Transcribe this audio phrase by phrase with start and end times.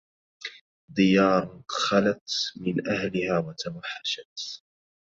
[0.89, 4.63] ديار خلت من أهلها وتوحشت